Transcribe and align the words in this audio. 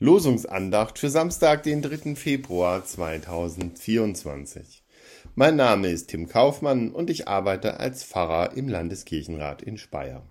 Losungsandacht 0.00 0.96
für 0.96 1.10
Samstag, 1.10 1.64
den 1.64 1.82
3. 1.82 2.14
Februar 2.14 2.84
2024. 2.84 4.84
Mein 5.34 5.56
Name 5.56 5.88
ist 5.88 6.06
Tim 6.06 6.28
Kaufmann 6.28 6.92
und 6.92 7.10
ich 7.10 7.26
arbeite 7.26 7.80
als 7.80 8.04
Pfarrer 8.04 8.56
im 8.56 8.68
Landeskirchenrat 8.68 9.60
in 9.60 9.76
Speyer. 9.76 10.22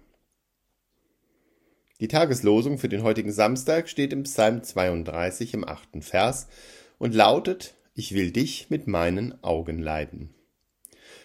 Die 2.00 2.08
Tageslosung 2.08 2.78
für 2.78 2.88
den 2.88 3.04
heutigen 3.04 3.34
Samstag 3.34 3.90
steht 3.90 4.14
im 4.14 4.24
Psalm 4.24 4.64
32 4.64 5.54
im 5.54 5.68
achten 5.68 6.02
Vers 6.02 6.48
und 6.98 7.14
lautet, 7.14 7.76
ich 7.94 8.14
will 8.14 8.32
dich 8.32 8.70
mit 8.70 8.88
meinen 8.88 9.44
Augen 9.44 9.80
leiden. 9.80 10.34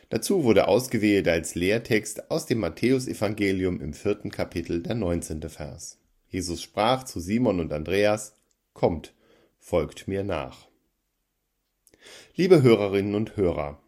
Dazu 0.08 0.42
wurde 0.42 0.66
ausgewählt 0.66 1.28
als 1.28 1.54
Lehrtext 1.54 2.28
aus 2.28 2.46
dem 2.46 2.58
Matthäusevangelium 2.58 3.80
im 3.80 3.94
vierten 3.94 4.32
Kapitel 4.32 4.82
der 4.82 4.96
19. 4.96 5.48
Vers. 5.48 6.01
Jesus 6.32 6.62
sprach 6.62 7.04
zu 7.04 7.20
Simon 7.20 7.60
und 7.60 7.74
Andreas, 7.74 8.34
Kommt, 8.72 9.12
folgt 9.58 10.08
mir 10.08 10.24
nach. 10.24 10.66
Liebe 12.34 12.62
Hörerinnen 12.62 13.14
und 13.14 13.36
Hörer, 13.36 13.82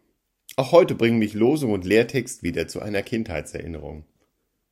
auch 0.55 0.71
heute 0.71 0.93
bringen 0.93 1.17
mich 1.17 1.33
Losung 1.33 1.73
und 1.73 1.85
Lehrtext 1.85 2.43
wieder 2.43 2.67
zu 2.67 2.81
einer 2.81 3.01
Kindheitserinnerung. 3.01 4.05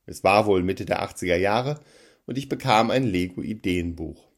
Es 0.06 0.22
war 0.22 0.46
wohl 0.46 0.62
Mitte 0.62 0.84
der 0.84 1.02
80er 1.02 1.34
Jahre 1.34 1.80
und 2.26 2.38
ich 2.38 2.48
bekam 2.48 2.92
ein 2.92 3.02
Lego-Ideenbuch. 3.02 4.28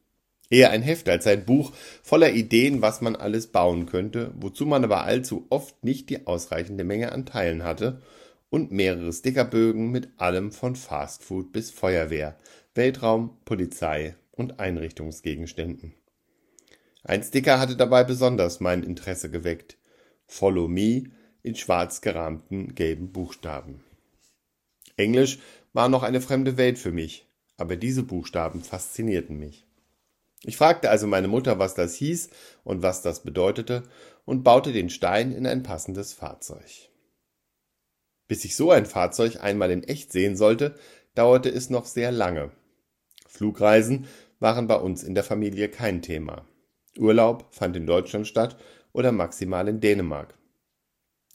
Eher 0.48 0.70
ein 0.70 0.80
Heft 0.80 1.06
als 1.10 1.26
ein 1.26 1.45
Buch 1.45 1.73
voller 2.02 2.32
Ideen, 2.32 2.80
was 2.80 3.02
man 3.02 3.16
alles 3.16 3.48
bauen 3.48 3.84
könnte, 3.84 4.32
wozu 4.38 4.64
man 4.64 4.82
aber 4.82 5.04
allzu 5.04 5.46
oft 5.50 5.84
nicht 5.84 6.09
die 6.09 6.26
ausreichende 6.26 6.84
Menge 6.84 7.12
an 7.12 7.26
Teilen 7.26 7.65
hatte 7.65 8.00
und 8.48 8.73
mehrere 8.73 9.12
Stickerbögen 9.12 9.90
mit 9.90 10.09
allem 10.16 10.52
von 10.52 10.74
Fastfood 10.74 11.52
bis 11.52 11.71
Feuerwehr, 11.71 12.38
Weltraum, 12.77 13.38
Polizei 13.45 14.16
und 14.32 14.60
Einrichtungsgegenständen. 14.60 15.95
Ein 17.02 17.23
Sticker 17.23 17.59
hatte 17.59 17.77
dabei 17.77 18.05
besonders 18.05 18.60
mein 18.60 18.83
Interesse 18.83 19.30
geweckt. 19.30 19.79
Follow 20.27 20.68
Me 20.68 21.05
in 21.43 21.55
schwarz 21.55 22.01
gerahmten 22.01 22.74
gelben 22.74 23.13
Buchstaben. 23.13 23.83
Englisch 24.96 25.38
war 25.73 25.88
noch 25.88 26.02
eine 26.02 26.21
fremde 26.21 26.57
Welt 26.57 26.79
für 26.79 26.93
mich, 26.93 27.27
aber 27.57 27.77
diese 27.77 28.02
Buchstaben 28.02 28.63
faszinierten 28.63 29.38
mich. 29.38 29.66
Ich 30.43 30.57
fragte 30.57 30.90
also 30.90 31.07
meine 31.07 31.29
Mutter, 31.29 31.59
was 31.59 31.74
das 31.74 31.95
hieß 31.95 32.29
und 32.65 32.83
was 32.83 33.02
das 33.02 33.23
bedeutete, 33.23 33.85
und 34.24 34.43
baute 34.43 34.73
den 34.73 34.90
Stein 34.90 35.33
in 35.33 35.46
ein 35.46 35.63
passendes 35.63 36.13
Fahrzeug. 36.13 36.90
Bis 38.29 38.45
ich 38.45 38.57
so 38.57 38.71
ein 38.71 38.85
Fahrzeug 38.87 39.43
einmal 39.43 39.71
in 39.71 39.85
echt 39.85 40.13
sehen 40.13 40.37
sollte, 40.37 40.74
dauerte 41.15 41.49
es 41.49 41.71
noch 41.71 41.87
sehr 41.87 42.11
lange, 42.11 42.51
Flugreisen 43.37 44.06
waren 44.40 44.66
bei 44.66 44.76
uns 44.76 45.02
in 45.02 45.15
der 45.15 45.24
Familie 45.24 45.68
kein 45.68 46.02
Thema. 46.02 46.46
Urlaub 46.98 47.46
fand 47.51 47.76
in 47.76 47.87
Deutschland 47.87 48.26
statt 48.26 48.56
oder 48.93 49.12
maximal 49.12 49.68
in 49.68 49.80
Dänemark. 49.80 50.34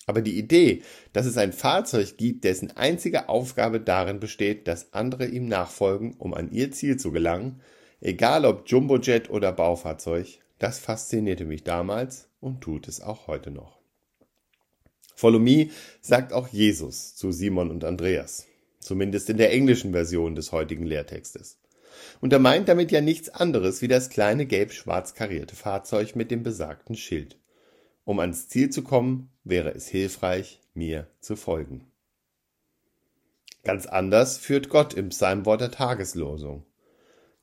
Aber 0.08 0.22
die 0.22 0.38
Idee, 0.38 0.82
dass 1.14 1.28
es 1.28 1.38
ein 1.38 1.54
Fahrzeug 1.54 2.18
gibt, 2.18 2.44
dessen 2.44 2.76
einzige 2.76 3.30
Aufgabe 3.30 3.80
darin 3.80 4.20
besteht, 4.20 4.68
dass 4.68 4.94
andere 4.94 5.28
ihm 5.28 5.48
nachfolgen, 5.48 6.16
um 6.18 6.34
an 6.34 6.52
ihr 6.52 6.72
Ziel 6.72 6.98
zu 6.98 7.12
gelangen, 7.12 7.62
egal 8.00 8.46
ob 8.46 8.68
Jumbojet 8.68 9.30
oder 9.30 9.52
Baufahrzeug, 9.52 10.40
das 10.58 10.80
faszinierte 10.80 11.46
mich 11.46 11.64
damals 11.64 12.30
und 12.40 12.62
tut 12.62 12.88
es 12.88 13.00
auch 13.02 13.28
heute 13.28 13.52
noch. 13.52 13.80
Follow 15.16 15.40
me 15.40 15.70
sagt 16.02 16.34
auch 16.34 16.48
Jesus 16.48 17.16
zu 17.16 17.32
Simon 17.32 17.70
und 17.70 17.84
Andreas, 17.84 18.48
zumindest 18.80 19.30
in 19.30 19.38
der 19.38 19.52
englischen 19.52 19.92
Version 19.92 20.34
des 20.34 20.52
heutigen 20.52 20.86
Lehrtextes. 20.86 21.61
Und 22.20 22.34
er 22.34 22.40
meint 22.40 22.68
damit 22.68 22.92
ja 22.92 23.02
nichts 23.02 23.30
anderes 23.30 23.82
wie 23.82 23.88
das 23.88 24.10
kleine 24.10 24.46
gelb-schwarz 24.46 25.14
karierte 25.14 25.56
Fahrzeug 25.56 26.16
mit 26.16 26.32
dem 26.32 26.44
besagten 26.44 26.96
Schild. 26.96 27.38
Um 28.04 28.20
ans 28.20 28.48
Ziel 28.48 28.70
zu 28.70 28.84
kommen, 28.84 29.30
wäre 29.44 29.74
es 29.74 29.88
hilfreich, 29.88 30.62
mir 30.74 31.08
zu 31.20 31.36
folgen. 31.36 31.92
Ganz 33.64 33.86
anders 33.86 34.38
führt 34.38 34.70
Gott 34.70 34.94
im 34.94 35.10
Psalmwort 35.10 35.62
der 35.62 35.72
Tageslosung. 35.72 36.66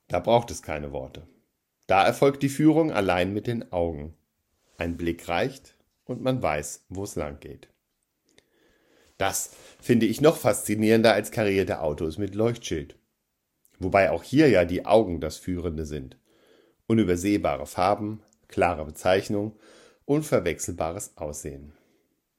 Da 0.09 0.19
braucht 0.19 0.51
es 0.51 0.63
keine 0.63 0.93
Worte. 0.93 1.29
Da 1.87 2.05
erfolgt 2.05 2.43
die 2.43 2.49
Führung 2.49 2.93
allein 2.93 3.33
mit 3.33 3.47
den 3.47 3.73
Augen. 3.73 4.15
Ein 4.77 4.97
Blick 4.97 5.29
reicht 5.29 5.77
und 6.05 6.23
man 6.23 6.43
weiß, 6.43 6.85
wo 6.89 7.05
es 7.05 7.15
lang 7.15 7.39
geht. 7.41 7.69
Das 9.17 9.51
finde 9.81 10.07
ich 10.07 10.21
noch 10.21 10.37
faszinierender 10.37 11.13
als 11.13 11.31
karierte 11.31 11.81
Autos 11.81 12.19
mit 12.19 12.35
Leuchtschild. 12.35 12.98
Wobei 13.79 14.11
auch 14.11 14.23
hier 14.23 14.49
ja 14.49 14.65
die 14.65 14.87
Augen 14.87 15.21
das 15.21 15.37
Führende 15.37 15.87
sind. 15.87 16.19
Unübersehbare 16.87 17.67
Farben, 17.67 18.23
klare 18.49 18.85
Bezeichnung, 18.85 19.57
unverwechselbares 20.05 21.17
Aussehen. 21.17 21.73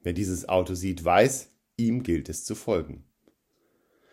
Wer 0.02 0.12
dieses 0.12 0.48
Auto 0.48 0.74
sieht, 0.74 1.04
weiß, 1.04 1.50
ihm 1.76 2.02
gilt 2.02 2.28
es 2.28 2.44
zu 2.44 2.54
folgen. 2.54 3.04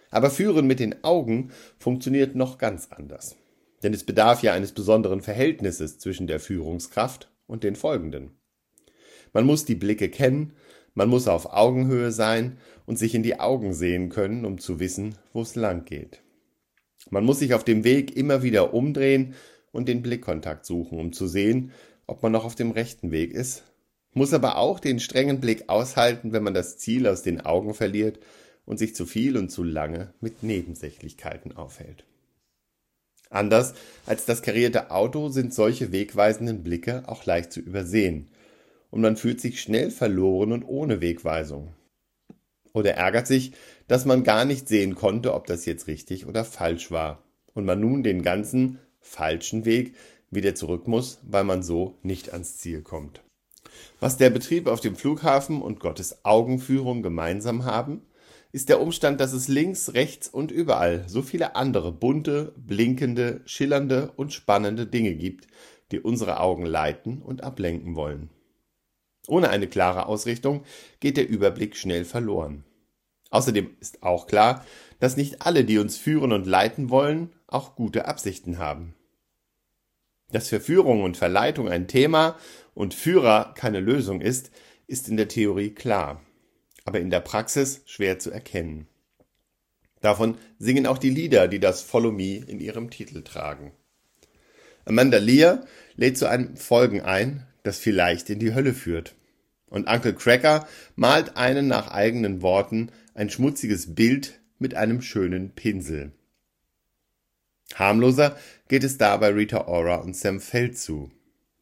Aber 0.09 0.29
Führen 0.29 0.67
mit 0.67 0.79
den 0.79 1.03
Augen 1.03 1.51
funktioniert 1.79 2.35
noch 2.35 2.57
ganz 2.57 2.87
anders. 2.91 3.35
Denn 3.83 3.93
es 3.93 4.05
bedarf 4.05 4.41
ja 4.41 4.53
eines 4.53 4.71
besonderen 4.71 5.21
Verhältnisses 5.21 5.99
zwischen 5.99 6.27
der 6.27 6.39
Führungskraft 6.39 7.31
und 7.45 7.63
den 7.63 7.75
Folgenden. 7.75 8.31
Man 9.33 9.45
muss 9.45 9.65
die 9.65 9.75
Blicke 9.75 10.09
kennen, 10.09 10.53
man 10.93 11.09
muss 11.09 11.27
auf 11.27 11.53
Augenhöhe 11.53 12.11
sein 12.11 12.57
und 12.85 12.97
sich 12.97 13.13
in 13.13 13.21
die 13.21 13.39
Augen 13.39 13.73
sehen 13.73 14.09
können, 14.09 14.45
um 14.45 14.57
zu 14.57 14.79
wissen, 14.79 15.15
wo 15.33 15.41
es 15.41 15.55
lang 15.55 15.85
geht. 15.85 16.21
Man 17.09 17.23
muss 17.23 17.39
sich 17.39 17.53
auf 17.53 17.63
dem 17.63 17.83
Weg 17.83 18.15
immer 18.15 18.43
wieder 18.43 18.73
umdrehen 18.73 19.33
und 19.71 19.87
den 19.87 20.01
Blickkontakt 20.01 20.65
suchen, 20.65 20.99
um 20.99 21.13
zu 21.13 21.27
sehen, 21.27 21.71
ob 22.05 22.23
man 22.23 22.31
noch 22.31 22.45
auf 22.45 22.55
dem 22.55 22.71
rechten 22.71 23.11
Weg 23.11 23.33
ist, 23.33 23.63
muss 24.13 24.33
aber 24.33 24.57
auch 24.57 24.79
den 24.79 24.99
strengen 24.99 25.39
Blick 25.39 25.65
aushalten, 25.67 26.33
wenn 26.33 26.43
man 26.43 26.53
das 26.53 26.77
Ziel 26.77 27.07
aus 27.07 27.21
den 27.21 27.41
Augen 27.41 27.73
verliert 27.73 28.19
und 28.65 28.77
sich 28.79 28.95
zu 28.95 29.05
viel 29.05 29.37
und 29.37 29.49
zu 29.49 29.63
lange 29.63 30.13
mit 30.19 30.43
Nebensächlichkeiten 30.43 31.55
aufhält. 31.55 32.05
Anders 33.29 33.73
als 34.05 34.25
das 34.25 34.41
karierte 34.41 34.91
Auto 34.91 35.29
sind 35.29 35.53
solche 35.53 35.91
wegweisenden 35.91 36.63
Blicke 36.63 37.03
auch 37.07 37.25
leicht 37.25 37.51
zu 37.51 37.59
übersehen, 37.59 38.29
und 38.89 39.01
man 39.01 39.17
fühlt 39.17 39.41
sich 39.41 39.61
schnell 39.61 39.91
verloren 39.91 40.53
und 40.53 40.63
ohne 40.63 41.01
Wegweisung 41.01 41.73
oder 42.77 42.93
ärgert 42.93 43.25
sich, 43.25 43.53
dass 43.87 44.05
man 44.05 44.23
gar 44.23 44.45
nicht 44.45 44.67
sehen 44.67 44.93
konnte, 44.93 45.33
ob 45.33 45.47
das 45.47 45.65
jetzt 45.65 45.87
richtig 45.87 46.27
oder 46.27 46.45
falsch 46.45 46.91
war 46.91 47.23
und 47.53 47.65
man 47.65 47.79
nun 47.79 48.03
den 48.03 48.21
ganzen 48.21 48.79
falschen 48.99 49.65
Weg 49.65 49.95
wieder 50.29 50.53
zurück 50.53 50.87
muss, 50.87 51.19
weil 51.23 51.43
man 51.43 51.63
so 51.63 51.97
nicht 52.03 52.33
ans 52.33 52.57
Ziel 52.57 52.83
kommt. 52.83 53.23
Was 53.99 54.17
der 54.17 54.29
Betrieb 54.29 54.67
auf 54.67 54.79
dem 54.79 54.95
Flughafen 54.95 55.61
und 55.61 55.79
Gottes 55.79 56.23
Augenführung 56.23 57.01
gemeinsam 57.01 57.65
haben, 57.65 58.03
ist 58.51 58.69
der 58.69 58.79
Umstand, 58.79 59.19
dass 59.19 59.33
es 59.33 59.47
links, 59.47 59.93
rechts 59.93 60.27
und 60.27 60.51
überall 60.51 61.03
so 61.07 61.23
viele 61.23 61.55
andere 61.55 61.91
bunte, 61.91 62.53
blinkende, 62.57 63.41
schillernde 63.45 64.11
und 64.15 64.33
spannende 64.33 64.85
Dinge 64.85 65.15
gibt, 65.15 65.47
die 65.91 65.99
unsere 65.99 66.39
Augen 66.39 66.65
leiten 66.65 67.23
und 67.23 67.43
ablenken 67.43 67.95
wollen. 67.95 68.29
Ohne 69.27 69.49
eine 69.49 69.67
klare 69.67 70.05
Ausrichtung 70.05 70.63
geht 70.99 71.17
der 71.17 71.27
Überblick 71.27 71.75
schnell 71.75 72.05
verloren. 72.05 72.63
Außerdem 73.29 73.75
ist 73.79 74.03
auch 74.03 74.27
klar, 74.27 74.65
dass 74.99 75.17
nicht 75.17 75.41
alle, 75.41 75.63
die 75.63 75.77
uns 75.77 75.97
führen 75.97 76.31
und 76.31 76.47
leiten 76.47 76.89
wollen, 76.89 77.33
auch 77.47 77.75
gute 77.75 78.07
Absichten 78.07 78.57
haben. 78.57 78.95
Dass 80.31 80.49
Verführung 80.49 81.03
und 81.03 81.17
Verleitung 81.17 81.69
ein 81.69 81.87
Thema 81.87 82.37
und 82.73 82.93
Führer 82.93 83.53
keine 83.55 83.79
Lösung 83.79 84.21
ist, 84.21 84.51
ist 84.87 85.07
in 85.07 85.17
der 85.17 85.27
Theorie 85.27 85.69
klar, 85.71 86.21
aber 86.85 86.99
in 86.99 87.09
der 87.09 87.19
Praxis 87.21 87.81
schwer 87.85 88.19
zu 88.19 88.31
erkennen. 88.31 88.87
Davon 90.01 90.37
singen 90.59 90.85
auch 90.85 90.97
die 90.97 91.09
Lieder, 91.09 91.47
die 91.47 91.59
das 91.59 91.81
Follow 91.81 92.11
Me 92.11 92.37
in 92.37 92.59
ihrem 92.59 92.89
Titel 92.89 93.23
tragen. 93.23 93.71
Amanda 94.85 95.17
Lear 95.17 95.65
lädt 95.95 96.17
zu 96.17 96.29
einem 96.29 96.55
Folgen 96.55 97.01
ein, 97.01 97.45
das 97.63 97.79
vielleicht 97.79 98.29
in 98.29 98.39
die 98.39 98.53
Hölle 98.53 98.73
führt. 98.73 99.15
Und 99.69 99.89
Uncle 99.89 100.13
Cracker 100.13 100.65
malt 100.95 101.35
einen 101.35 101.67
nach 101.67 101.89
eigenen 101.89 102.41
Worten 102.41 102.91
ein 103.17 103.31
schmutziges 103.31 103.95
Bild 103.95 104.39
mit 104.59 104.75
einem 104.75 105.01
schönen 105.01 105.49
Pinsel. 105.49 106.11
Harmloser 107.73 108.37
geht 108.67 108.83
es 108.83 108.99
da 108.99 109.17
bei 109.17 109.29
Rita 109.29 109.67
Ora 109.67 109.95
und 109.95 110.15
Sam 110.15 110.39
Feld 110.39 110.77
zu, 110.77 111.11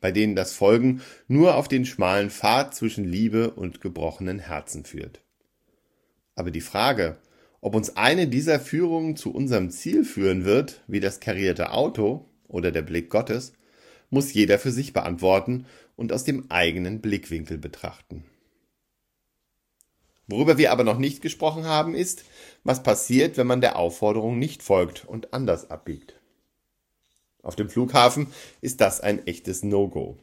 bei 0.02 0.12
denen 0.12 0.36
das 0.36 0.52
Folgen 0.52 1.02
nur 1.30 1.56
auf 1.56 1.70
den 1.70 1.86
schmalen 1.86 2.30
Pfad 2.30 2.76
zwischen 2.76 3.06
Liebe 3.06 3.52
und 3.52 3.80
gebrochenen 3.80 4.40
Herzen 4.40 4.84
führt. 4.84 5.22
Aber 6.36 6.52
die 6.52 6.62
Frage, 6.62 7.18
ob 7.62 7.74
uns 7.74 7.96
eine 7.96 8.28
dieser 8.28 8.60
Führungen 8.60 9.16
zu 9.16 9.34
unserem 9.34 9.72
Ziel 9.72 10.04
führen 10.04 10.44
wird, 10.44 10.84
wie 10.88 11.00
das 11.00 11.22
karierte 11.22 11.72
Auto 11.72 12.30
oder 12.50 12.74
der 12.74 12.82
Blick 12.82 13.10
Gottes, 13.10 13.54
muss 14.10 14.34
jeder 14.34 14.60
für 14.60 14.72
sich 14.72 14.92
beantworten 14.92 15.66
und 15.96 16.12
aus 16.12 16.26
dem 16.26 16.52
eigenen 16.52 17.00
Blickwinkel 17.00 17.58
betrachten. 17.58 18.26
Worüber 20.28 20.58
wir 20.58 20.72
aber 20.72 20.84
noch 20.84 20.98
nicht 20.98 21.22
gesprochen 21.22 21.66
haben, 21.66 21.94
ist, 21.94 22.24
was 22.64 22.84
passiert, 22.84 23.38
wenn 23.38 23.48
man 23.48 23.62
der 23.62 23.78
Aufforderung 23.78 24.40
nicht 24.40 24.64
folgt 24.64 25.06
und 25.06 25.34
anders 25.34 25.70
abbiegt. 25.70 26.16
Auf 27.44 27.56
dem 27.56 27.70
Flughafen 27.70 28.28
ist 28.62 28.82
das 28.82 29.02
ein 29.02 29.28
echtes 29.28 29.64
No-Go. 29.64 30.18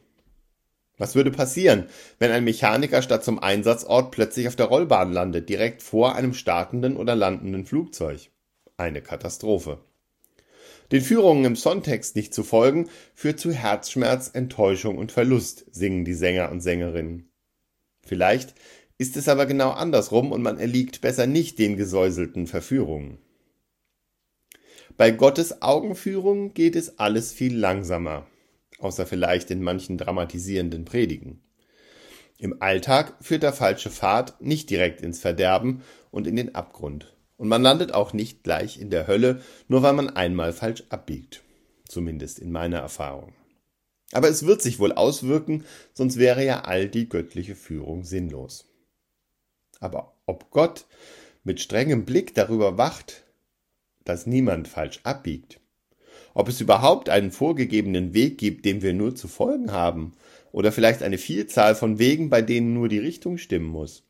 Was 0.97 1.15
würde 1.15 1.31
passieren, 1.31 1.87
wenn 2.19 2.31
ein 2.31 2.43
Mechaniker 2.43 3.01
statt 3.01 3.23
zum 3.23 3.39
Einsatzort 3.39 4.11
plötzlich 4.11 4.47
auf 4.47 4.55
der 4.55 4.67
Rollbahn 4.67 5.11
landet, 5.11 5.49
direkt 5.49 5.81
vor 5.81 6.15
einem 6.15 6.33
startenden 6.33 6.97
oder 6.97 7.15
landenden 7.15 7.65
Flugzeug? 7.65 8.29
Eine 8.77 9.01
Katastrophe. 9.01 9.79
Den 10.91 11.01
Führungen 11.01 11.45
im 11.45 11.55
Songtext 11.55 12.15
nicht 12.15 12.33
zu 12.33 12.43
folgen, 12.43 12.89
führt 13.15 13.39
zu 13.39 13.51
Herzschmerz, 13.51 14.29
Enttäuschung 14.33 14.97
und 14.97 15.11
Verlust, 15.11 15.65
singen 15.71 16.05
die 16.05 16.13
Sänger 16.13 16.51
und 16.51 16.61
Sängerinnen. 16.61 17.31
Vielleicht 18.05 18.53
ist 18.97 19.17
es 19.17 19.27
aber 19.27 19.45
genau 19.45 19.71
andersrum 19.71 20.31
und 20.31 20.41
man 20.41 20.59
erliegt 20.59 21.01
besser 21.01 21.27
nicht 21.27 21.59
den 21.59 21.77
gesäuselten 21.77 22.47
Verführungen. 22.47 23.17
Bei 24.95 25.11
Gottes 25.11 25.61
Augenführung 25.61 26.53
geht 26.53 26.75
es 26.75 26.99
alles 26.99 27.31
viel 27.31 27.57
langsamer, 27.57 28.27
außer 28.77 29.07
vielleicht 29.07 29.49
in 29.49 29.63
manchen 29.63 29.97
dramatisierenden 29.97 30.85
Predigen. 30.85 31.41
Im 32.37 32.61
Alltag 32.61 33.15
führt 33.21 33.43
der 33.43 33.53
falsche 33.53 33.89
Pfad 33.89 34.39
nicht 34.41 34.69
direkt 34.69 35.01
ins 35.01 35.19
Verderben 35.19 35.81
und 36.11 36.27
in 36.27 36.35
den 36.35 36.53
Abgrund. 36.55 37.15
Und 37.37 37.47
man 37.47 37.61
landet 37.61 37.93
auch 37.93 38.13
nicht 38.13 38.43
gleich 38.43 38.79
in 38.79 38.89
der 38.89 39.07
Hölle, 39.07 39.41
nur 39.67 39.81
weil 39.81 39.93
man 39.93 40.09
einmal 40.09 40.53
falsch 40.53 40.83
abbiegt. 40.89 41.41
Zumindest 41.87 42.39
in 42.39 42.51
meiner 42.51 42.79
Erfahrung. 42.79 43.33
Aber 44.11 44.29
es 44.29 44.45
wird 44.45 44.61
sich 44.61 44.77
wohl 44.79 44.91
auswirken, 44.91 45.65
sonst 45.93 46.17
wäre 46.17 46.45
ja 46.45 46.61
all 46.61 46.87
die 46.87 47.09
göttliche 47.09 47.55
Führung 47.55 48.03
sinnlos. 48.03 48.72
Aber 49.83 50.13
ob 50.25 50.49
Gott 50.49 50.85
mit 51.43 51.59
strengem 51.59 52.05
Blick 52.05 52.33
darüber 52.33 52.77
wacht, 52.77 53.25
dass 54.05 54.25
niemand 54.25 54.69
falsch 54.69 55.01
abbiegt, 55.03 55.59
ob 56.33 56.47
es 56.47 56.61
überhaupt 56.61 57.09
einen 57.09 57.31
vorgegebenen 57.31 58.13
Weg 58.13 58.37
gibt, 58.37 58.63
dem 58.63 58.81
wir 58.81 58.93
nur 58.93 59.13
zu 59.13 59.27
folgen 59.27 59.73
haben, 59.73 60.13
oder 60.53 60.71
vielleicht 60.71 61.03
eine 61.03 61.17
Vielzahl 61.17 61.75
von 61.75 61.99
Wegen, 61.99 62.29
bei 62.29 62.41
denen 62.41 62.73
nur 62.73 62.87
die 62.87 62.99
Richtung 62.99 63.37
stimmen 63.37 63.65
muss. 63.65 64.03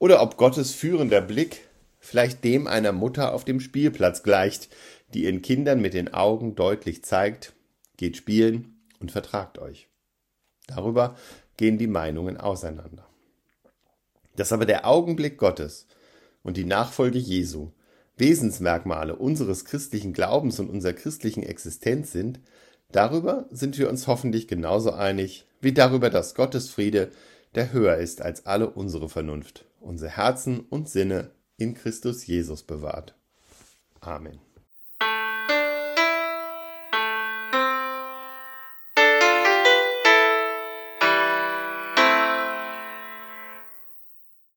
Oder 0.00 0.20
ob 0.20 0.36
Gottes 0.36 0.72
führender 0.74 1.20
Blick 1.20 1.60
vielleicht 2.00 2.42
dem 2.42 2.66
einer 2.66 2.90
Mutter 2.90 3.34
auf 3.34 3.44
dem 3.44 3.60
Spielplatz 3.60 4.24
gleicht, 4.24 4.74
die 5.14 5.22
ihren 5.22 5.42
Kindern 5.42 5.80
mit 5.80 5.94
den 5.94 6.12
Augen 6.12 6.56
deutlich 6.56 7.04
zeigt, 7.04 7.52
geht 7.96 8.16
spielen 8.16 8.74
und 8.98 9.12
vertragt 9.12 9.60
euch. 9.60 9.86
Darüber 10.66 11.16
gehen 11.56 11.78
die 11.78 11.86
Meinungen 11.86 12.38
auseinander. 12.38 13.06
Dass 14.36 14.52
aber 14.52 14.66
der 14.66 14.86
Augenblick 14.86 15.38
Gottes 15.38 15.86
und 16.42 16.56
die 16.56 16.64
Nachfolge 16.64 17.18
Jesu 17.18 17.70
Wesensmerkmale 18.16 19.16
unseres 19.16 19.64
christlichen 19.64 20.12
Glaubens 20.12 20.60
und 20.60 20.70
unserer 20.70 20.92
christlichen 20.92 21.42
Existenz 21.42 22.12
sind, 22.12 22.40
darüber 22.92 23.46
sind 23.50 23.78
wir 23.78 23.88
uns 23.88 24.06
hoffentlich 24.06 24.48
genauso 24.48 24.92
einig 24.92 25.46
wie 25.60 25.72
darüber, 25.72 26.10
dass 26.10 26.34
Gottes 26.34 26.68
Friede, 26.68 27.10
der 27.54 27.72
höher 27.72 27.96
ist 27.96 28.22
als 28.22 28.46
alle 28.46 28.70
unsere 28.70 29.08
Vernunft, 29.08 29.64
unsere 29.80 30.16
Herzen 30.16 30.60
und 30.60 30.88
Sinne 30.88 31.30
in 31.56 31.74
Christus 31.74 32.26
Jesus 32.26 32.62
bewahrt. 32.62 33.14
Amen. 34.00 34.51